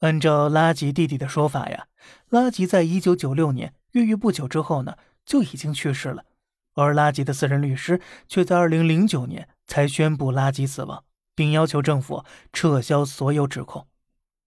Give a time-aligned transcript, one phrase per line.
[0.00, 1.88] 按照拉吉弟弟的说法呀，
[2.28, 6.24] 拉吉在一九九六年越狱不久之后呢，就已经去世了。
[6.74, 11.02] 而拉吉的私人律师却在二零零九年才宣布拉吉死亡，
[11.34, 13.88] 并要求政府撤销所有指控。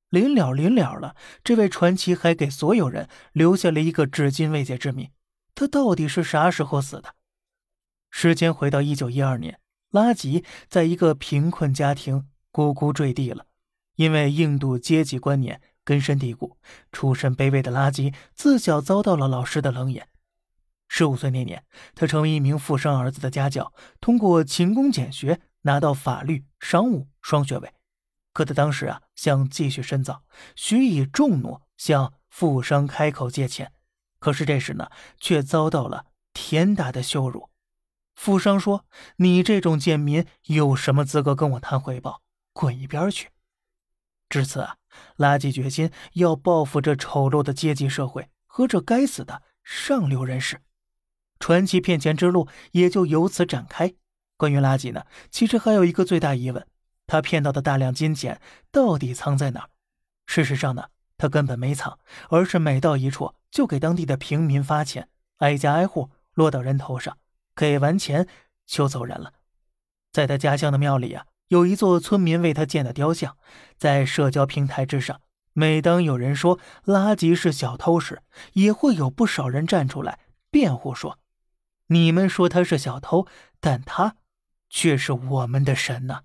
[0.10, 5.10] 临了临了了，这位传奇还给所有人留下了一个至今未解之谜：
[5.54, 7.16] 他到底是啥时候死的？
[8.10, 9.60] 时间回到一九一二年，
[9.90, 13.46] 拉吉在一个贫困家庭咕咕坠地了。
[13.96, 16.58] 因为印度阶级观念根深蒂固，
[16.92, 20.08] 出身卑微的拉吉自小遭到了老师的冷眼。
[20.88, 21.64] 十五岁那年，
[21.96, 27.74] 他成为一名富商儿子的家教，通过勤工俭学拿到法律、商务双学位。
[28.34, 30.24] 可他当时啊，想继续深造，
[30.56, 33.72] 许以重诺向富商开口借钱。
[34.20, 34.90] 可是这时呢，
[35.20, 37.50] 却遭到了天大的羞辱。
[38.16, 38.86] 富商说
[39.18, 42.22] ：“你这种贱民有什么资格跟我谈回报？
[42.54, 43.30] 滚一边去！”
[44.32, 44.78] 至此啊，
[45.18, 50.62] 垃圾决心要报复这丑陋的阶级社会和这该死的上流人士，
[51.38, 53.94] 传奇骗钱之路也就由此展开。
[54.38, 56.66] 关于垃圾呢，其实还有一个最大疑问：
[57.06, 58.40] 他骗到的大量金钱
[58.72, 59.70] 到底藏在哪儿？
[60.26, 60.86] 事实上呢，
[61.18, 67.18] 他根本没藏，而是每到一处就给当地的平民发钱，挨家挨户落到人头上，
[67.54, 68.26] 给完钱
[68.66, 69.34] 就走人了。
[70.14, 71.26] 在他家乡的庙里啊。
[71.52, 73.38] 有一座村民为他建的雕像，
[73.78, 75.20] 在社交平台之上，
[75.52, 81.20] 每当有人说拉吉是小偷时，也会有不少人站出来辩护说
[81.88, 83.28] ：“你们说他是小偷，
[83.60, 84.16] 但他
[84.70, 86.22] 却是我们的神呢。”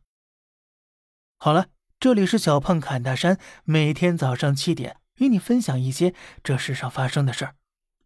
[1.38, 1.66] 好了，
[1.98, 7.56] 这里是小胖侃大山，每天早上七点与你分享一些这世上发生的事儿，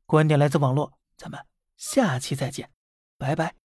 [0.06, 1.38] 观点来自网络，咱们
[1.76, 2.70] 下期再见，
[3.18, 3.59] 拜拜。